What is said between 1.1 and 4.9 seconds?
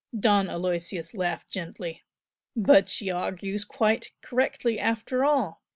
laughed gently. "But she argues quite correctly